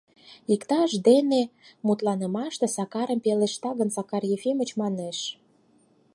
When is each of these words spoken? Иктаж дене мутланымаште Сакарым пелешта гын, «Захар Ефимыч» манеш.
Иктаж 0.53 0.91
дене 1.07 1.41
мутланымаште 1.85 2.67
Сакарым 2.75 3.19
пелешта 3.25 3.69
гын, 3.79 3.89
«Захар 3.95 4.23
Ефимыч» 4.35 4.69
манеш. 4.81 5.17